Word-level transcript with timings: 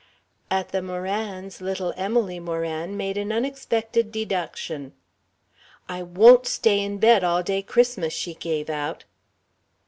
At 0.49 0.69
the 0.69 0.81
Morans, 0.81 1.61
little 1.61 1.93
Emily 1.95 2.39
Moran 2.39 2.97
made 2.97 3.17
an 3.19 3.31
unexpected 3.31 4.11
deduction: 4.11 4.93
"I 5.87 6.01
won't 6.01 6.47
stay 6.47 6.79
in 6.81 6.97
bed 6.97 7.23
all 7.23 7.43
day 7.43 7.61
Christmas!" 7.61 8.11
she 8.11 8.33
gave 8.33 8.67
out. 8.67 9.03